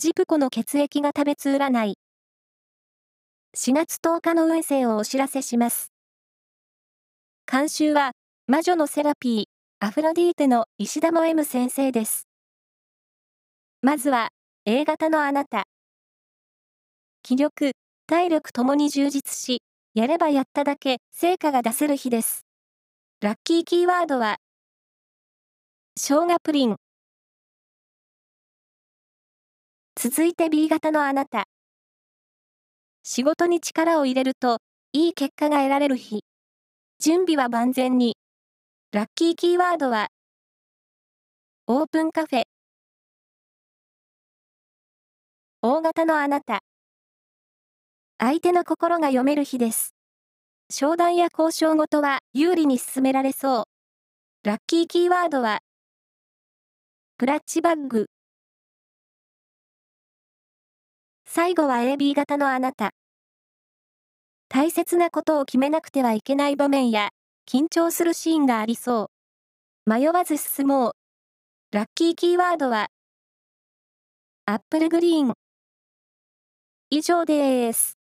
[0.00, 1.98] ジプコの血液が食べつ占い。
[3.56, 5.90] 4月10日の運勢をお知らせします。
[7.50, 8.12] 監修は、
[8.46, 9.44] 魔女のセラピー、
[9.84, 12.28] アフロディーテの石田も M 先生です。
[13.82, 14.28] まずは、
[14.66, 15.64] A 型のあなた。
[17.24, 17.72] 気力、
[18.06, 19.62] 体力ともに充実し、
[19.94, 22.46] やればやっただけ成果が出せる日です。
[23.20, 24.36] ラッキーキーワードは、
[25.96, 26.76] 生姜プリン。
[30.00, 31.48] 続いて B 型のあなた。
[33.02, 34.58] 仕事に力を入れると、
[34.92, 36.20] いい結果が得られる日。
[37.00, 38.16] 準備は万全に。
[38.92, 40.06] ラッキーキーワードは、
[41.66, 42.44] オープンカフェ。
[45.62, 46.60] 大型のあなた。
[48.18, 49.96] 相手の心が読める日です。
[50.70, 53.64] 商談や交渉事は有利に進められそう。
[54.44, 55.58] ラッキーキーワードは、
[57.16, 58.06] クラッチバッグ。
[61.30, 62.94] 最後は AB 型のあなた。
[64.48, 67.10] 大切なことを決めなくてはいけない場面や、
[67.46, 69.10] 緊張するシーンがありそ
[69.86, 69.90] う。
[69.90, 70.92] 迷わず進もう。
[71.70, 72.88] ラッキーキーワードは、
[74.46, 75.34] アップルグリーン。
[76.88, 77.97] 以上です。